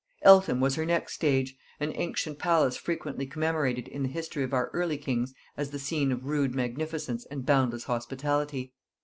[0.23, 4.71] Eltham was her next stage; an ancient palace frequently commemorated in the history of our
[4.73, 8.73] early kings as the scene of rude magnificence and boundless hospitality.